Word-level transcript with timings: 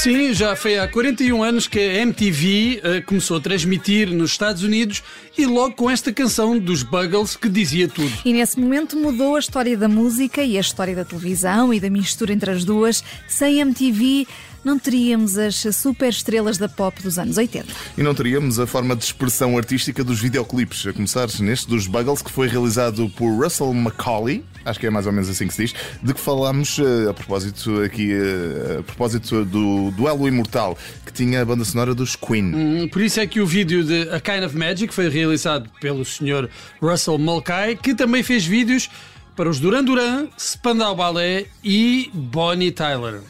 Sim, 0.00 0.32
já 0.32 0.56
foi 0.56 0.78
há 0.78 0.88
41 0.88 1.42
anos 1.42 1.68
que 1.68 1.78
a 1.78 1.96
MTV 1.96 2.80
eh, 2.82 3.00
começou 3.02 3.36
a 3.36 3.40
transmitir 3.40 4.08
nos 4.08 4.30
Estados 4.30 4.62
Unidos 4.62 5.02
e 5.36 5.44
logo 5.44 5.74
com 5.74 5.90
esta 5.90 6.10
canção 6.10 6.58
dos 6.58 6.82
Buggles 6.82 7.36
que 7.36 7.50
dizia 7.50 7.86
tudo. 7.86 8.10
E 8.24 8.32
nesse 8.32 8.58
momento 8.58 8.96
mudou 8.96 9.36
a 9.36 9.38
história 9.38 9.76
da 9.76 9.88
música 9.88 10.42
e 10.42 10.56
a 10.56 10.60
história 10.62 10.96
da 10.96 11.04
televisão 11.04 11.74
e 11.74 11.78
da 11.78 11.90
mistura 11.90 12.32
entre 12.32 12.50
as 12.50 12.64
duas. 12.64 13.04
Sem 13.28 13.60
MTV 13.60 14.26
não 14.64 14.78
teríamos 14.78 15.38
as 15.38 15.56
super 15.74 16.08
estrelas 16.10 16.58
da 16.58 16.68
pop 16.68 17.02
dos 17.02 17.18
anos 17.18 17.36
80. 17.36 17.66
E 17.96 18.02
não 18.02 18.14
teríamos 18.14 18.58
a 18.58 18.66
forma 18.66 18.94
de 18.94 19.04
expressão 19.04 19.56
artística 19.56 20.02
dos 20.04 20.20
videoclipes, 20.20 20.86
a 20.86 20.92
começar 20.92 21.28
neste 21.40 21.68
dos 21.68 21.86
Buggles, 21.86 22.22
que 22.22 22.30
foi 22.30 22.48
realizado 22.48 23.08
por 23.10 23.30
Russell 23.42 23.72
Macaulay, 23.72 24.44
acho 24.64 24.78
que 24.78 24.86
é 24.86 24.90
mais 24.90 25.06
ou 25.06 25.12
menos 25.12 25.28
assim 25.28 25.46
que 25.46 25.54
se 25.54 25.62
diz, 25.66 25.74
de 26.02 26.12
que 26.14 26.20
falámos 26.20 26.78
eh, 26.78 27.08
a 27.10 27.14
propósito 27.14 27.80
aqui, 27.82 28.12
eh, 28.12 28.78
a 28.80 28.82
propósito 28.82 29.44
do 29.44 29.90
Duelo 29.92 30.28
Imortal, 30.28 30.76
que 31.06 31.12
tinha 31.12 31.40
a 31.40 31.44
banda 31.44 31.64
sonora 31.64 31.94
dos 31.94 32.14
Queen. 32.16 32.54
Hum, 32.54 32.88
Por 32.88 33.00
isso 33.02 33.20
é 33.20 33.26
que 33.26 33.40
o 33.40 33.46
vídeo 33.46 33.82
de 33.84 34.08
A 34.10 34.20
Kind 34.20 34.44
of 34.44 34.56
Magic 34.56 34.92
foi 34.92 35.08
realizado 35.08 35.70
pelo 35.80 36.04
Sr. 36.04 36.48
Russell 36.80 37.18
Mulcahy, 37.18 37.76
que 37.76 37.94
também 37.94 38.22
fez 38.22 38.44
vídeos 38.44 38.90
para 39.34 39.48
os 39.48 39.58
Duran 39.58 39.82
Duran, 39.84 40.28
Spandau 40.38 40.94
Ballet 40.94 41.46
e 41.64 42.10
Bonnie 42.12 42.70
Tyler. 42.72 43.20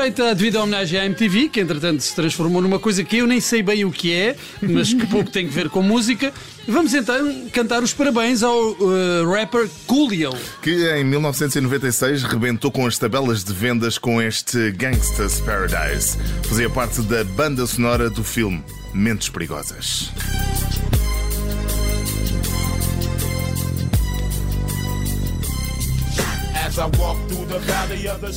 Feita 0.00 0.30
a 0.30 0.32
devida 0.32 0.62
homenagem 0.62 1.00
à 1.00 1.06
MTV, 1.06 1.48
que 1.48 1.58
entretanto 1.58 2.00
se 2.00 2.14
transformou 2.14 2.62
numa 2.62 2.78
coisa 2.78 3.02
que 3.02 3.16
eu 3.16 3.26
nem 3.26 3.40
sei 3.40 3.64
bem 3.64 3.84
o 3.84 3.90
que 3.90 4.14
é, 4.14 4.36
mas 4.62 4.94
que 4.94 5.04
pouco 5.08 5.28
tem 5.28 5.48
a 5.48 5.50
ver 5.50 5.68
com 5.68 5.82
música, 5.82 6.32
vamos 6.68 6.94
então 6.94 7.48
cantar 7.52 7.82
os 7.82 7.92
parabéns 7.92 8.44
ao 8.44 8.70
eh, 8.70 9.24
rapper 9.26 9.68
Coolio. 9.88 10.32
Que 10.62 10.88
em 10.92 11.02
1996 11.02 12.22
rebentou 12.22 12.70
com 12.70 12.86
as 12.86 12.96
tabelas 12.96 13.42
de 13.42 13.52
vendas 13.52 13.98
com 13.98 14.22
este 14.22 14.70
Gangsta's 14.70 15.40
Paradise. 15.40 16.16
Fazia 16.48 16.70
parte 16.70 17.02
da 17.02 17.24
banda 17.24 17.66
sonora 17.66 18.08
do 18.08 18.22
filme 18.22 18.62
Mentes 18.94 19.28
Perigosas. 19.28 20.12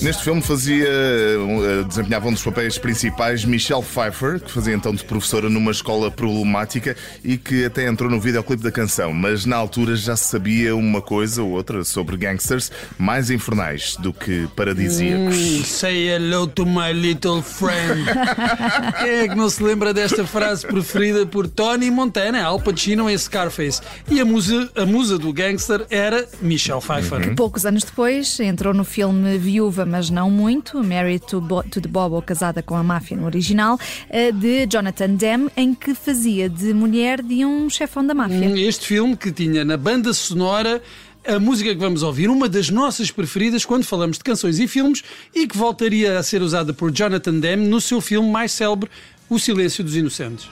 Neste 0.01 0.23
filme 0.23 0.41
fazia, 0.41 0.87
eh, 0.87 1.83
desempenhava 1.87 2.27
um 2.27 2.33
dos 2.33 2.41
papéis 2.41 2.77
principais 2.77 3.45
Michelle 3.45 3.83
Pfeiffer, 3.83 4.39
que 4.39 4.51
fazia 4.51 4.73
então 4.73 4.95
de 4.95 5.03
professora 5.03 5.47
numa 5.47 5.69
escola 5.69 6.09
problemática 6.09 6.95
e 7.23 7.37
que 7.37 7.65
até 7.65 7.87
entrou 7.87 8.09
no 8.09 8.19
videoclipe 8.19 8.63
da 8.63 8.71
canção, 8.71 9.13
mas 9.13 9.45
na 9.45 9.57
altura 9.57 9.95
já 9.95 10.15
se 10.15 10.25
sabia 10.25 10.75
uma 10.75 11.01
coisa 11.01 11.43
ou 11.43 11.51
outra 11.51 11.83
sobre 11.83 12.17
gangsters 12.17 12.71
mais 12.97 13.29
infernais 13.29 13.95
do 13.97 14.11
que 14.11 14.47
paradisíacos. 14.55 15.37
Hum, 15.37 15.63
Say 15.63 16.09
hello 16.09 16.47
to 16.47 16.65
my 16.65 16.93
little 16.93 17.43
friend. 17.43 18.05
Quem 18.99 19.09
é 19.09 19.27
que 19.27 19.35
não 19.35 19.49
se 19.49 19.61
lembra 19.61 19.93
desta 19.93 20.25
frase 20.25 20.65
preferida 20.65 21.25
por 21.25 21.47
Tony 21.47 21.91
Montana, 21.91 22.43
Al 22.43 22.59
Pacino 22.59 23.07
em 23.09 23.17
Scarface? 23.17 23.81
E 24.09 24.19
a 24.19 24.25
musa, 24.25 24.69
a 24.75 24.85
musa 24.85 25.17
do 25.19 25.31
gangster 25.31 25.85
era 25.89 26.27
Michelle 26.41 26.81
Pfeiffer. 26.81 27.35
Poucos 27.35 27.65
anos 27.65 27.83
depois, 27.83 28.30
entrou 28.39 28.73
no 28.73 28.83
filme 28.83 29.37
Viúva, 29.37 29.85
mas 29.85 30.09
não 30.09 30.29
muito, 30.31 30.83
Married 30.83 31.25
to, 31.25 31.41
Bo 31.41 31.63
to 31.63 31.81
the 31.81 31.87
Bob, 31.87 32.13
ou 32.15 32.21
Casada 32.21 32.61
com 32.61 32.75
a 32.75 32.83
Máfia 32.83 33.17
no 33.17 33.25
original, 33.25 33.77
eh, 34.09 34.31
de 34.31 34.65
Jonathan 34.67 35.15
Demme, 35.15 35.49
em 35.57 35.73
que 35.73 35.93
fazia 35.93 36.49
de 36.49 36.73
mulher 36.73 37.21
de 37.21 37.45
um 37.45 37.69
chefão 37.69 38.05
da 38.05 38.13
máfia. 38.13 38.49
Hum, 38.49 38.57
Este 38.57 38.85
filme 38.87 39.15
que 39.17 39.31
tinha 39.31 39.65
na 39.65 39.77
banda 39.77 40.13
sonora 40.13 40.81
a 41.27 41.39
música 41.39 41.69
que 41.69 41.79
vamos 41.79 42.01
ouvir, 42.03 42.29
uma 42.29 42.49
das 42.49 42.69
nossas 42.69 43.11
preferidas 43.11 43.63
quando 43.63 43.83
falamos 43.83 44.17
de 44.17 44.23
canções 44.23 44.59
e 44.59 44.67
filmes 44.67 45.03
e 45.35 45.47
que 45.47 45.55
voltaria 45.57 46.17
a 46.17 46.23
ser 46.23 46.41
usada 46.41 46.73
por 46.73 46.91
Jonathan 46.91 47.39
Demme 47.39 47.67
no 47.67 47.79
seu 47.79 48.01
filme 48.01 48.29
mais 48.29 48.51
célebre, 48.51 48.89
O 49.29 49.37
Silêncio 49.39 49.83
dos 49.83 49.95
Inocentes. 49.95 50.47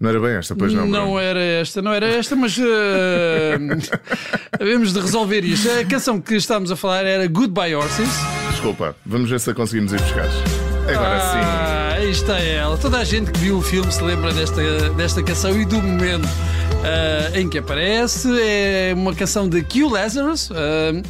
Não 0.00 0.10
era 0.10 0.20
bem 0.20 0.36
esta, 0.36 0.54
pois 0.54 0.72
não. 0.72 0.82
Bruno? 0.82 0.96
Não 0.96 1.18
era 1.20 1.40
esta, 1.40 1.82
não 1.82 1.92
era 1.92 2.06
esta, 2.06 2.36
mas 2.36 2.56
uh, 2.56 2.62
havemos 4.58 4.92
de 4.92 5.00
resolver 5.00 5.44
isto. 5.44 5.68
A 5.70 5.84
canção 5.84 6.20
que 6.20 6.36
estávamos 6.36 6.70
a 6.70 6.76
falar 6.76 7.04
era 7.04 7.26
Goodbye 7.26 7.74
Horses. 7.74 8.08
Desculpa, 8.52 8.94
vamos 9.04 9.28
ver 9.28 9.40
se 9.40 9.50
a 9.50 9.54
conseguimos 9.54 9.92
ir 9.92 10.00
buscar. 10.00 10.28
Agora 10.88 11.20
sim. 11.20 11.38
Ah, 11.42 11.94
aí 11.96 12.10
está 12.10 12.38
ela. 12.38 12.78
Toda 12.78 12.98
a 12.98 13.04
gente 13.04 13.32
que 13.32 13.38
viu 13.40 13.58
o 13.58 13.62
filme 13.62 13.90
se 13.90 14.02
lembra 14.02 14.32
desta, 14.32 14.90
desta 14.90 15.22
canção 15.22 15.60
e 15.60 15.64
do 15.64 15.82
momento 15.82 16.28
ah, 16.84 17.36
em 17.38 17.48
que 17.48 17.58
aparece. 17.58 18.28
É 18.40 18.92
uma 18.94 19.14
canção 19.14 19.48
de 19.48 19.62
Q 19.62 19.88
Lazarus. 19.90 20.50
ah, 20.52 21.02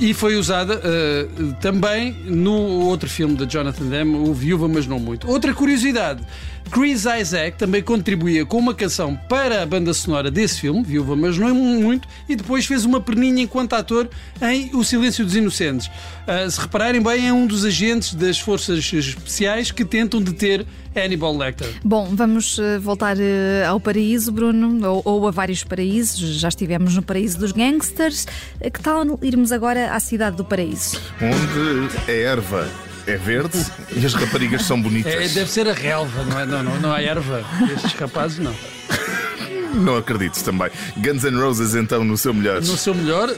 e 0.00 0.14
foi 0.14 0.36
usada 0.36 0.80
ah, 0.82 1.54
também 1.60 2.16
no 2.24 2.52
outro 2.52 3.08
filme 3.08 3.36
de 3.36 3.46
Jonathan 3.46 3.84
Demme, 3.84 4.16
O 4.16 4.32
Viúva, 4.32 4.66
mas 4.66 4.86
não 4.86 4.98
muito. 4.98 5.30
Outra 5.30 5.52
curiosidade: 5.52 6.22
Chris 6.70 7.04
Isaac 7.04 7.58
também 7.58 7.82
contribuía 7.82 8.46
com 8.46 8.56
uma 8.56 8.72
canção 8.72 9.14
para 9.28 9.62
a 9.62 9.66
banda 9.66 9.92
sonora 9.92 10.30
desse 10.30 10.60
filme, 10.60 10.82
Viúva, 10.82 11.14
mas 11.14 11.36
não 11.36 11.54
muito, 11.54 12.08
e 12.28 12.34
depois 12.34 12.64
fez 12.64 12.84
uma 12.84 13.00
perninha 13.00 13.42
enquanto 13.42 13.74
ator 13.74 14.08
em 14.40 14.74
O 14.74 14.82
Silêncio 14.82 15.24
dos 15.24 15.36
Inocentes. 15.36 15.90
Ah, 16.26 16.48
se 16.48 16.58
repararem 16.58 17.02
bem, 17.02 17.28
é 17.28 17.32
um 17.32 17.46
dos 17.46 17.64
agentes 17.64 18.14
das 18.14 18.38
forças 18.38 18.78
especiais 18.92 19.70
que 19.70 19.84
tentam 19.84 20.22
deter 20.22 20.64
Hannibal 20.94 21.36
Lecter. 21.36 21.68
Bom, 21.84 22.08
vamos 22.14 22.58
eh, 22.58 22.78
voltar 22.78 23.16
eh, 23.18 23.64
ao 23.66 23.78
paraíso, 23.78 24.32
Bruno, 24.32 24.84
ou, 24.88 25.02
ou 25.04 25.28
a 25.28 25.30
vários 25.30 25.62
paraísos. 25.62 26.36
Já 26.40 26.48
estivemos 26.48 26.94
no 26.96 27.02
paraíso 27.02 27.38
dos 27.38 27.52
gangsters. 27.52 28.26
Eh, 28.60 28.70
Que 28.70 28.80
tal 28.80 29.18
irmos 29.22 29.52
agora 29.52 29.92
à 29.92 30.00
cidade 30.00 30.36
do 30.36 30.44
paraíso? 30.44 31.00
Onde 31.20 32.10
a 32.10 32.12
erva 32.12 32.68
é 33.06 33.16
verde 33.16 33.58
e 33.96 34.04
as 34.04 34.14
raparigas 34.14 34.62
são 34.64 34.80
bonitas. 34.80 35.12
É, 35.14 35.28
deve 35.28 35.50
ser 35.50 35.68
a 35.68 35.72
relva, 35.72 36.24
não 36.24 36.38
é? 36.40 36.46
Não, 36.46 36.62
não, 36.62 36.80
não 36.80 36.92
há 36.92 37.00
erva. 37.02 37.44
Estes 37.74 37.92
rapazes 37.94 38.38
não. 38.38 38.54
Não 39.74 39.96
acredito 39.96 40.42
também. 40.42 40.68
Guns 40.96 41.22
N' 41.22 41.38
Roses, 41.40 41.74
então, 41.76 42.02
no 42.04 42.16
seu 42.18 42.34
melhor. 42.34 42.56
No 42.60 42.76
seu 42.76 42.92
melhor. 42.94 43.32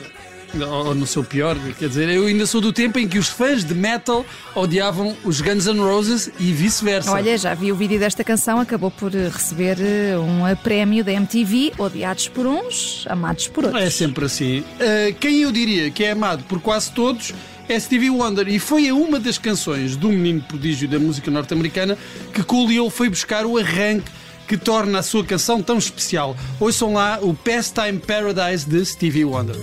Ou 0.60 0.94
no 0.94 1.06
seu 1.06 1.24
pior, 1.24 1.56
quer 1.78 1.88
dizer, 1.88 2.08
eu 2.08 2.26
ainda 2.26 2.46
sou 2.46 2.60
do 2.60 2.72
tempo 2.72 2.98
em 2.98 3.08
que 3.08 3.18
os 3.18 3.28
fãs 3.28 3.64
de 3.64 3.74
metal 3.74 4.24
odiavam 4.54 5.16
os 5.24 5.40
Guns 5.40 5.66
N' 5.66 5.80
Roses 5.80 6.30
e 6.38 6.52
vice-versa. 6.52 7.10
Olha, 7.10 7.36
já 7.38 7.54
vi 7.54 7.72
o 7.72 7.76
vídeo 7.76 7.98
desta 7.98 8.22
canção, 8.22 8.60
acabou 8.60 8.90
por 8.90 9.14
eh, 9.14 9.28
receber 9.28 9.78
eh, 9.80 10.16
um 10.18 10.42
prémio 10.56 11.02
da 11.04 11.12
MTV, 11.12 11.72
odiados 11.78 12.28
por 12.28 12.46
uns, 12.46 13.06
amados 13.08 13.48
por 13.48 13.64
outros. 13.64 13.82
É 13.82 13.90
sempre 13.90 14.26
assim. 14.26 14.60
Uh, 14.60 15.14
quem 15.18 15.42
eu 15.42 15.52
diria 15.52 15.90
que 15.90 16.04
é 16.04 16.10
amado 16.12 16.44
por 16.44 16.60
quase 16.60 16.92
todos 16.92 17.32
é 17.68 17.78
Stevie 17.78 18.10
Wonder 18.10 18.48
e 18.48 18.58
foi 18.58 18.88
a 18.88 18.94
uma 18.94 19.18
das 19.18 19.38
canções 19.38 19.96
do 19.96 20.08
menino 20.08 20.42
prodígio 20.42 20.88
da 20.88 20.98
música 20.98 21.30
norte-americana 21.30 21.96
que 22.32 22.42
Coolio 22.42 22.90
foi 22.90 23.08
buscar 23.08 23.46
o 23.46 23.56
arranque 23.56 24.10
que 24.46 24.56
torna 24.56 24.98
a 24.98 25.02
sua 25.02 25.24
canção 25.24 25.62
tão 25.62 25.78
especial. 25.78 26.36
Ouçam 26.60 26.94
lá 26.94 27.18
o 27.22 27.32
Pastime 27.32 27.98
Paradise 27.98 28.68
de 28.68 28.84
Stevie 28.84 29.24
Wonder. 29.24 29.56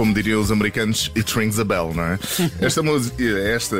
Como 0.00 0.14
diriam 0.14 0.40
os 0.40 0.50
americanos, 0.50 1.12
it 1.14 1.30
rings 1.38 1.58
a 1.58 1.64
bell, 1.64 1.92
não 1.94 2.02
é? 2.02 2.18
Esta, 2.58 2.82
música, 2.82 3.22
esta, 3.22 3.76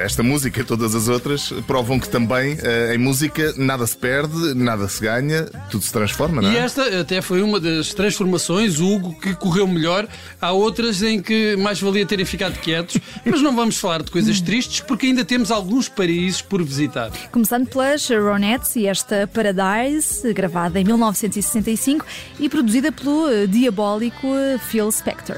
esta 0.00 0.22
música 0.24 0.60
e 0.60 0.64
todas 0.64 0.92
as 0.92 1.06
outras 1.06 1.52
provam 1.68 2.00
que 2.00 2.08
também 2.08 2.58
eh, 2.60 2.96
em 2.96 2.98
música 2.98 3.54
nada 3.56 3.86
se 3.86 3.96
perde, 3.96 4.54
nada 4.54 4.88
se 4.88 5.00
ganha, 5.00 5.44
tudo 5.70 5.84
se 5.84 5.92
transforma, 5.92 6.42
não 6.42 6.50
E 6.50 6.56
é? 6.56 6.62
esta 6.62 7.00
até 7.00 7.22
foi 7.22 7.42
uma 7.42 7.60
das 7.60 7.94
transformações, 7.94 8.80
Hugo, 8.80 9.14
que 9.20 9.36
correu 9.36 9.68
melhor. 9.68 10.08
Há 10.40 10.50
outras 10.50 11.00
em 11.00 11.22
que 11.22 11.54
mais 11.54 11.80
valia 11.80 12.04
terem 12.04 12.26
ficado 12.26 12.58
quietos, 12.58 12.98
mas 13.24 13.40
não 13.40 13.54
vamos 13.54 13.78
falar 13.78 14.02
de 14.02 14.10
coisas 14.10 14.40
tristes 14.40 14.80
porque 14.80 15.06
ainda 15.06 15.24
temos 15.24 15.52
alguns 15.52 15.88
paraísos 15.88 16.42
por 16.42 16.60
visitar. 16.60 17.12
Começando 17.30 17.68
pelas 17.68 18.08
Ronettes 18.08 18.74
e 18.74 18.88
esta 18.88 19.30
Paradise, 19.32 20.32
gravada 20.32 20.80
em 20.80 20.84
1965 20.84 22.04
e 22.40 22.48
produzida 22.48 22.90
pelo 22.90 23.30
eh, 23.30 23.46
diabólico 23.46 24.26
eh, 24.26 24.58
Phil 24.58 24.90
Spector. 24.90 25.35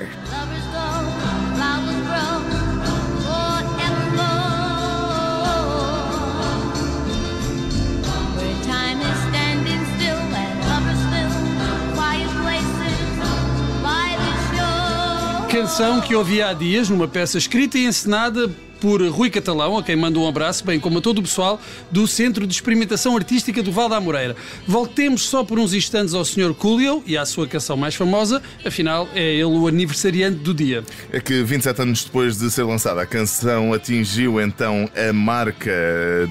Canção 15.51 16.01
que 16.01 16.15
ouvi 16.15 16.41
há 16.41 16.53
dias 16.53 16.89
numa 16.89 17.09
peça 17.09 17.37
escrita 17.37 17.79
e 17.79 17.85
encenada 17.85 18.49
por 18.81 19.03
Rui 19.09 19.31
Catalão, 19.31 19.77
a 19.77 19.83
quem 19.83 19.97
mando 19.97 20.21
um 20.21 20.29
abraço, 20.29 20.65
bem 20.65 20.79
como 20.79 20.99
a 20.99 21.01
todo 21.01 21.19
o 21.19 21.23
pessoal 21.23 21.61
do 21.91 22.07
Centro 22.07 22.47
de 22.47 22.53
Experimentação 22.53 23.17
Artística 23.17 23.63
do 23.63 23.73
Val 23.73 23.89
da 23.89 24.01
Moreira. 24.01 24.37
Voltemos 24.67 25.23
só 25.23 25.45
por 25.45 25.59
uns 25.59 25.75
instantes 25.75 26.15
ao 26.15 26.25
Sr. 26.25 26.55
Coolio 26.55 27.03
e 27.07 27.17
à 27.17 27.25
sua 27.25 27.47
canção 27.47 27.77
mais 27.77 27.95
famosa, 27.95 28.43
afinal 28.65 29.09
é 29.15 29.35
ele 29.35 29.45
o 29.45 29.67
aniversariante 29.67 30.39
do 30.39 30.55
dia. 30.55 30.85
É 31.13 31.21
que 31.21 31.43
27 31.43 31.83
anos 31.83 32.05
depois 32.05 32.39
de 32.39 32.51
ser 32.51 32.65
lançada, 32.65 33.03
a 33.03 33.07
canção 33.07 33.73
atingiu 33.73 34.41
então 34.41 34.89
a 34.97 35.13
marca 35.13 35.73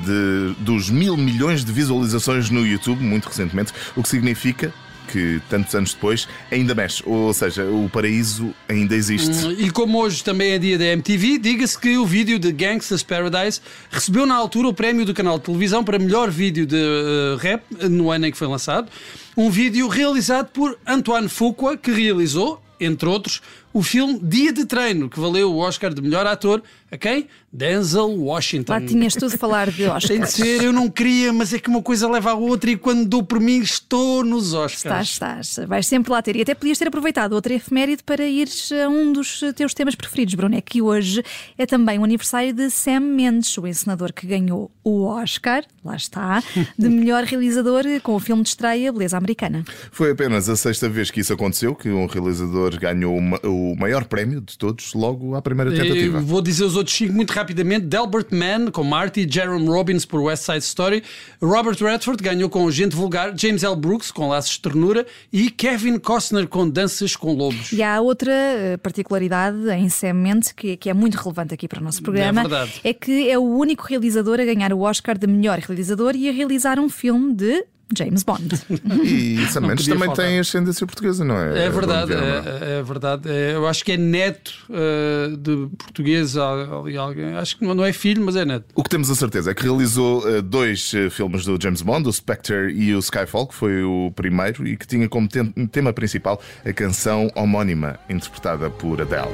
de, 0.06 0.64
dos 0.64 0.90
mil 0.90 1.18
milhões 1.18 1.64
de 1.64 1.72
visualizações 1.72 2.50
no 2.50 2.66
YouTube, 2.66 3.04
muito 3.04 3.28
recentemente, 3.28 3.74
o 3.96 4.04
que 4.04 4.10
significa 4.10 4.74
que 5.08 5.42
tantos 5.50 5.74
anos 5.74 5.94
depois 5.94 6.28
ainda 6.52 6.76
mexe, 6.76 7.02
ou 7.06 7.34
seja, 7.34 7.64
o 7.66 7.90
paraíso 7.90 8.54
ainda 8.68 8.96
existe. 8.96 9.48
E 9.58 9.72
como 9.72 10.00
hoje 10.00 10.24
também 10.24 10.52
é 10.52 10.60
dia 10.60 10.78
da 10.78 10.86
MTV, 10.86 11.38
diga-se 11.38 11.78
que 11.78 11.98
o 11.98 12.06
vídeo 12.06 12.38
de 12.38 12.52
Gangsta's 12.52 13.04
Paradise 13.04 13.62
recebeu 13.90 14.26
na 14.26 14.36
altura 14.36 14.68
o 14.68 14.74
prémio 14.74 15.06
do 15.06 15.14
canal 15.14 15.38
de 15.38 15.46
televisão 15.46 15.84
para 15.84 15.98
melhor 15.98 16.30
vídeo 16.30 16.66
de 16.66 16.78
eh, 16.78 17.38
rap 17.40 17.64
no 17.90 18.12
ano 18.12 18.28
em 18.28 18.32
que 18.32 18.38
foi 18.38 18.48
lançado. 18.48 18.90
Um 19.36 19.50
vídeo 19.50 19.88
realizado 19.88 20.48
por 20.48 20.78
Antoine 20.86 21.30
Fuqua, 21.30 21.78
que 21.78 21.92
realizou, 21.92 22.62
entre 22.80 23.08
outros, 23.08 23.42
o 23.78 23.84
filme 23.84 24.20
Dia 24.24 24.52
de 24.52 24.66
Treino, 24.66 25.10
que 25.10 25.20
valeu 25.20 25.52
o 25.52 25.58
Oscar 25.58 25.94
de 25.94 26.02
melhor 26.02 26.26
ator 26.26 26.62
a 26.92 26.98
quem? 26.98 27.28
Denzel 27.52 28.10
Washington. 28.20 28.72
Lá 28.74 28.82
tinhas 28.82 29.14
tudo 29.14 29.34
a 29.34 29.38
falar 29.38 29.70
de 29.72 29.78
Tem 30.08 30.18
de 30.18 30.24
Oscars. 30.24 30.30
ser, 30.32 30.64
eu 30.64 30.72
não 30.72 30.90
queria, 30.90 31.34
mas 31.34 31.54
é 31.54 31.60
que 31.60 31.70
uma 31.70 31.82
coisa 31.82 32.08
leva 32.10 32.32
à 32.32 32.34
outra 32.36 32.70
e 32.70 32.78
quando 32.78 33.06
dou 33.06 33.24
por 33.24 33.40
mim 33.40 33.60
estou 33.60 34.24
nos 34.24 34.48
Estás, 34.54 34.74
Oscars. 34.76 35.10
estás. 35.10 35.68
Vais 35.68 35.86
sempre 35.88 36.12
lá 36.12 36.22
ter. 36.22 36.36
E 36.36 36.42
até 36.42 36.54
podias 36.56 36.78
ter 36.78 36.88
aproveitado 36.88 37.34
outra 37.34 37.54
efeméride 37.54 38.04
para 38.04 38.26
ires 38.26 38.72
a 38.72 38.88
um 38.88 39.12
dos 39.12 39.42
teus 39.56 39.74
temas 39.74 39.96
preferidos, 39.96 40.34
Bruno. 40.36 40.56
É 40.56 40.62
que 40.62 40.82
hoje 40.82 41.24
é 41.58 41.66
também 41.66 41.98
o 42.00 42.04
aniversário 42.04 42.54
de 42.54 42.70
Sam 42.70 43.00
Mendes, 43.02 43.58
o 43.58 43.66
encenador 43.68 44.14
que 44.14 44.26
ganhou 44.28 44.72
o 44.84 45.04
Oscar, 45.06 45.64
lá 45.84 45.96
está, 45.96 46.42
de 46.78 46.88
melhor 46.90 47.24
realizador 47.24 47.84
com 48.04 48.16
o 48.16 48.20
filme 48.20 48.44
de 48.44 48.50
estreia 48.50 48.92
Beleza 48.94 49.18
Americana. 49.18 49.66
Foi 49.92 50.12
apenas 50.12 50.48
a 50.48 50.56
sexta 50.56 50.88
vez 50.88 51.10
que 51.12 51.20
isso 51.22 51.34
aconteceu, 51.34 51.76
que 51.76 51.90
um 51.90 52.06
realizador 52.06 52.78
ganhou 52.80 53.16
uma- 53.18 53.40
o 53.44 53.67
maior 53.76 54.06
prémio 54.06 54.42
de 54.42 54.58
todos 54.58 54.94
logo 54.94 55.36
à 55.36 55.42
primeira 55.42 55.72
tentativa. 55.72 56.18
Eu 56.20 56.24
vou 56.26 56.42
dizer 56.42 56.64
os 56.64 56.76
outros 56.76 56.96
cinco 56.96 57.14
muito 57.14 57.32
rapidamente. 57.32 57.86
Delbert 57.86 58.28
Mann 58.32 58.72
com 58.72 58.84
Marty, 58.84 59.28
Jerome 59.30 59.68
Robbins 59.68 60.06
por 60.06 60.22
West 60.22 60.44
Side 60.44 60.60
Story, 60.60 61.04
Robert 61.42 61.78
Redford 61.80 62.22
ganhou 62.24 62.50
com 62.50 62.70
Gente 62.72 62.96
Vulgar, 62.96 63.34
James 63.38 63.64
L. 63.64 63.76
Brooks 63.76 64.12
com 64.12 64.28
Laços 64.30 64.52
de 64.54 64.62
Ternura 64.62 65.06
e 65.32 65.50
Kevin 65.50 65.98
Costner 66.00 66.48
com 66.48 66.70
Danças 66.70 67.16
com 67.16 67.34
Lobos. 67.34 67.72
E 67.72 67.82
há 67.84 68.00
outra 68.00 68.32
eh, 68.32 68.78
particularidade 68.78 69.70
em 69.70 69.90
Sam 69.90 70.14
Mendes 70.14 70.52
que, 70.52 70.78
que 70.78 70.90
é 70.90 70.94
muito 70.94 71.16
relevante 71.16 71.54
aqui 71.54 71.68
para 71.68 71.80
o 71.80 71.84
nosso 71.84 72.02
programa. 72.02 72.42
verdade. 72.42 72.82
é 72.84 72.94
que 72.94 73.30
é 73.30 73.38
o 73.38 73.44
único 73.44 73.86
realizador 73.86 74.40
a 74.40 74.46
ganhar 74.46 74.74
o 74.74 74.82
Oscar 74.82 75.18
de 75.18 75.28
melhor 75.28 75.60
realizador 75.60 76.16
e 76.16 76.30
a 76.30 76.32
realizar 76.32 76.80
um 76.80 76.90
filme 76.90 77.34
de 77.34 77.66
James 77.96 78.24
Bond. 78.24 78.56
E 79.04 79.46
Sam 79.48 79.62
Mendes 79.68 79.86
também 79.88 80.08
faltar. 80.08 80.26
tem 80.26 80.40
ascendência 80.40 80.86
portuguesa, 80.86 81.24
não 81.24 81.38
é? 81.38 81.66
É 81.66 81.70
verdade, 81.70 82.08
Bruno 82.14 82.22
Viana? 82.26 82.50
é, 82.66 82.80
é 82.80 82.84
verdade. 82.84 83.30
É, 83.30 83.54
eu 83.56 83.68
acho 83.68 83.84
que 83.86 83.94
é 83.94 83.98
neto 83.98 84.54
eh, 84.70 85.30
de 85.38 85.68
português 85.78 86.36
ali 86.38 86.98
alguém. 86.98 87.36
Acho 87.36 87.58
que 87.58 87.66
não 87.66 87.86
é 87.86 87.94
filho, 87.94 88.24
mas 88.26 88.36
é 88.36 88.44
neto. 88.46 88.66
O 88.76 88.84
que 88.84 88.90
temos 88.90 89.10
a 89.10 89.16
certeza 89.16 89.52
é 89.52 89.54
que 89.54 89.64
realizou 89.64 90.28
eh, 90.28 90.42
dois 90.42 90.92
eh, 90.94 91.10
filmes 91.10 91.46
do 91.46 91.58
James 91.62 91.82
Bond, 91.82 92.08
o 92.10 92.12
Spectre 92.14 92.72
e 92.74 92.94
o 92.94 93.00
Skyfall, 93.00 93.48
que 93.48 93.56
foi 93.56 93.84
o 93.84 94.12
primeiro, 94.16 94.68
e 94.68 94.76
que 94.76 94.86
tinha 94.86 95.08
como 95.08 95.28
tem- 95.28 95.52
tema 95.72 95.94
principal 95.94 96.42
a 96.66 96.74
canção 96.74 97.32
homónima, 97.36 98.00
interpretada 98.10 98.70
por 98.70 99.02
Adele. 99.02 99.28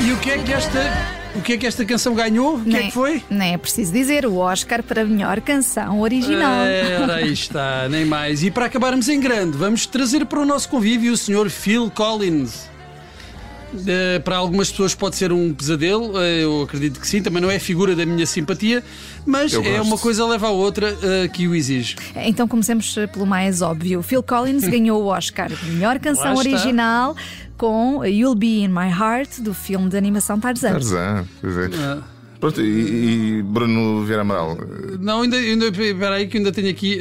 E 0.00 0.12
o 0.12 0.16
que 0.18 0.30
é 0.30 0.38
que 0.38 0.52
esta, 0.52 0.80
o 1.34 1.40
que 1.40 1.52
é 1.54 1.58
que 1.58 1.66
esta 1.66 1.84
canção 1.84 2.14
ganhou? 2.14 2.56
O 2.56 2.64
que 2.64 2.76
é 2.76 2.82
que 2.84 2.90
foi? 2.90 3.22
Nem 3.30 3.54
é 3.54 3.58
preciso 3.58 3.92
dizer, 3.92 4.26
o 4.26 4.36
Oscar 4.36 4.82
para 4.82 5.04
melhor 5.04 5.40
canção 5.40 6.00
original. 6.00 6.64
Era 6.64 7.16
aí 7.16 7.32
está, 7.32 7.88
nem 7.88 8.04
mais. 8.04 8.42
E 8.42 8.50
para 8.50 8.66
acabarmos 8.66 9.08
em 9.08 9.20
grande, 9.20 9.56
vamos 9.56 9.86
trazer 9.86 10.24
para 10.26 10.40
o 10.40 10.44
nosso 10.44 10.68
convívio 10.68 11.12
o 11.12 11.16
Sr. 11.16 11.50
Phil 11.50 11.90
Collins. 11.90 12.68
Eh, 13.86 14.18
para 14.20 14.36
algumas 14.36 14.70
pessoas 14.70 14.94
pode 14.94 15.16
ser 15.16 15.30
um 15.32 15.52
pesadelo, 15.52 16.18
eh, 16.20 16.42
eu 16.44 16.62
acredito 16.62 16.98
que 16.98 17.06
sim, 17.06 17.22
também 17.22 17.40
não 17.42 17.50
é 17.50 17.58
figura 17.58 17.94
da 17.94 18.06
minha 18.06 18.24
simpatia, 18.26 18.82
mas 19.26 19.52
Eu 19.52 19.62
é 19.62 19.76
gosto. 19.76 19.82
uma 19.88 19.98
coisa 19.98 20.26
leva 20.26 20.46
à 20.46 20.50
outra 20.50 20.96
eh, 21.02 21.28
que 21.28 21.46
o 21.46 21.54
exige. 21.54 21.96
Então 22.16 22.48
comecemos 22.48 22.94
pelo 23.12 23.26
mais 23.26 23.60
óbvio. 23.60 24.02
Phil 24.02 24.22
Collins 24.22 24.64
ganhou 24.68 25.02
o 25.02 25.06
Oscar 25.06 25.48
de 25.52 25.70
melhor 25.70 25.98
canção 25.98 26.34
original 26.36 27.14
com 27.56 28.04
You'll 28.04 28.34
Be 28.34 28.60
in 28.64 28.68
My 28.68 28.88
Heart 28.90 29.40
do 29.40 29.52
filme 29.52 29.88
de 29.90 29.96
animação 29.96 30.40
Tarzan. 30.40 30.72
Tarzan, 30.72 31.26
pois 31.40 31.56
é. 31.56 31.70
Ah. 31.78 31.98
Pronto, 32.40 32.60
e, 32.62 33.38
e 33.38 33.42
Bruno 33.42 34.04
Vieira 34.04 34.22
Amaral, 34.22 34.56
Não, 35.00 35.22
ainda, 35.22 35.36
ainda 35.36 35.66
espera 35.66 36.14
aí 36.14 36.28
que 36.28 36.36
ainda 36.38 36.52
tenho 36.52 36.70
aqui 36.70 36.96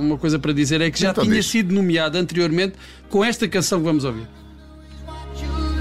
uma 0.00 0.18
coisa 0.18 0.36
para 0.38 0.52
dizer: 0.52 0.80
é 0.80 0.90
que 0.90 0.98
já 1.00 1.10
Então 1.10 1.22
tinha 1.22 1.36
diz. 1.36 1.46
sido 1.46 1.72
nomeado 1.72 2.18
anteriormente 2.18 2.74
com 3.08 3.24
esta 3.24 3.46
canção 3.46 3.78
que 3.78 3.84
vamos 3.84 4.04
ouvir. 4.04 4.26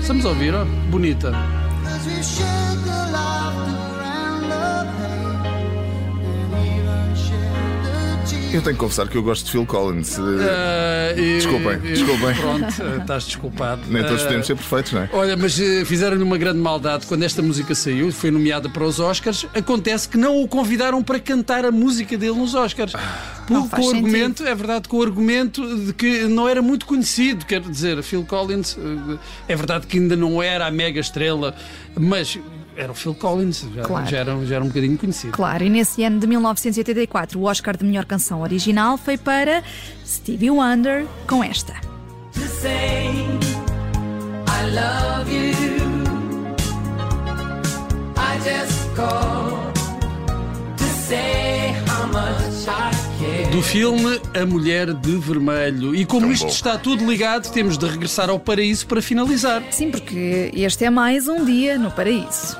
Estamos 0.07 0.25
a 0.25 0.29
ouvir, 0.29 0.55
ó, 0.55 0.63
bonita. 0.89 1.33
Eu 8.57 8.63
tenho 8.63 8.75
que 8.75 8.79
confessar 8.79 9.07
que 9.07 9.17
eu 9.17 9.23
gosto 9.23 9.45
de 9.45 9.51
Phil 9.51 9.65
Collins. 9.65 10.17
Eh, 10.17 10.21
Ah, 10.49 11.13
e- 11.19 11.35
Desculpem, 11.35 11.73
e- 11.83 11.93
desculpem. 11.93 12.35
Pronto, 12.35 12.65
ah, 12.81 12.97
estás 13.01 13.23
desculpado. 13.25 13.81
Nem 13.89 14.03
todos 14.03 14.21
Ah, 14.21 14.25
podemos 14.25 14.47
ser 14.47 14.55
perfeitos, 14.55 14.91
não 14.93 15.01
é? 15.01 15.09
Olha, 15.13 15.37
mas 15.37 15.59
eh, 15.59 15.83
fizeram-lhe 15.85 16.23
uma 16.23 16.37
grande 16.37 16.59
maldade 16.59 17.05
quando 17.07 17.23
esta 17.23 17.41
música 17.41 17.73
saiu, 17.75 18.11
foi 18.11 18.31
nomeada 18.31 18.69
para 18.69 18.83
os 18.83 18.99
Oscars. 18.99 19.45
Acontece 19.55 20.09
que 20.09 20.17
não 20.17 20.41
o 20.41 20.47
convidaram 20.47 21.01
para 21.03 21.19
cantar 21.19 21.65
a 21.65 21.71
música 21.71 22.17
dele 22.17 22.35
nos 22.37 22.53
Oscars. 22.55 22.93
Por- 23.47 23.53
Não 23.53 23.67
com 23.69 23.81
o 23.81 23.89
argumento, 23.95 24.43
é 24.45 24.53
verdade, 24.55 24.87
com 24.89 24.97
o 24.97 25.01
argumento 25.03 25.85
de 25.85 25.93
que 25.93 26.23
não 26.23 26.47
era 26.49 26.61
muito 26.61 26.85
conhecido. 26.85 27.45
Quer 27.45 27.61
dizer, 27.61 28.01
Phil 28.03 28.23
Collins, 28.25 28.77
eh, 28.77 29.17
é 29.47 29.55
verdade 29.55 29.87
que 29.87 29.97
ainda 29.97 30.15
não 30.15 30.41
era 30.43 30.67
a 30.67 30.71
mega 30.71 30.99
estrela, 30.99 31.55
mas 31.97 32.37
era 32.77 32.91
o 32.91 32.95
Phil 32.95 33.13
Collins, 33.15 33.65
já, 33.75 33.81
Claro. 33.83 34.05
já 34.07 34.17
era, 34.19 34.45
já 34.45 34.55
era 34.55 34.63
um 34.63 34.67
bocadinho 34.67 34.97
conhecido. 34.97 35.33
Claro, 35.33 35.63
e 35.63 35.69
nesse 35.69 36.03
ano 36.03 36.19
de 36.19 36.27
1984, 36.27 37.39
o 37.39 37.43
Oscar 37.43 37.75
de 37.75 37.83
melhor 37.83 38.05
canção 38.05 38.41
original 38.41 38.97
foi 38.97 39.17
para 39.17 39.63
Stevie 40.05 40.51
Wonder 40.51 41.05
com 41.27 41.43
esta. 41.43 41.73
to 42.33 42.39
say 42.61 43.09
I 44.47 44.69
love 44.71 45.31
you. 45.33 45.77
I 48.17 48.37
just 48.39 48.95
call 48.95 49.71
to 50.77 50.83
say 51.07 51.73
how 51.87 52.05
much 52.07 52.67
I 52.67 52.91
care. 53.19 53.51
Do 53.51 53.61
filme 53.61 54.19
A 54.39 54.45
Mulher 54.45 54.93
de 54.93 55.17
Vermelho. 55.17 55.95
E 55.95 56.05
como 56.05 56.21
Tão 56.27 56.31
isto 56.31 56.43
bom. 56.45 56.49
está 56.51 56.77
tudo 56.77 57.09
ligado, 57.09 57.51
temos 57.51 57.77
de 57.77 57.87
regressar 57.87 58.29
ao 58.29 58.39
paraíso 58.39 58.85
para 58.87 59.01
finalizar. 59.01 59.63
Sim, 59.71 59.89
porque 59.91 60.51
este 60.53 60.85
é 60.85 60.89
mais 60.89 61.27
um 61.27 61.43
dia 61.45 61.77
no 61.79 61.89
paraíso. 61.91 62.57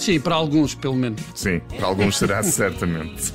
Sim, 0.00 0.18
para 0.18 0.34
alguns, 0.34 0.74
pelo 0.74 0.94
menos. 0.94 1.20
Sim, 1.34 1.60
para 1.76 1.86
alguns 1.86 2.16
será 2.16 2.42
certamente. 2.42 3.34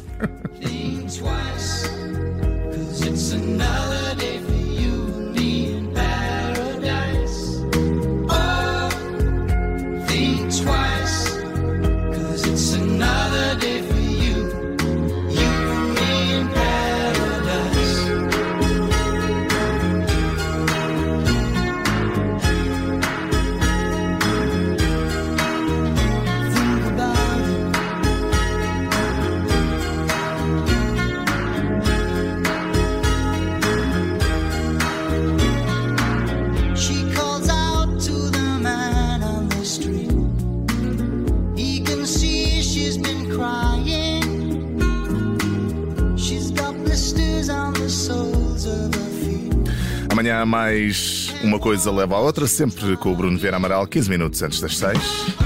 Amanhã 50.10 50.46
mais 50.46 51.34
uma 51.44 51.60
coisa 51.60 51.92
leva 51.92 52.16
à 52.16 52.20
outra, 52.20 52.48
sempre 52.48 52.96
com 52.98 53.12
o 53.12 53.16
Bruno 53.16 53.38
Vieira 53.38 53.58
Amaral, 53.58 53.86
15 53.86 54.10
minutos 54.10 54.42
antes 54.42 54.62
das 54.62 54.78
6. 54.78 55.45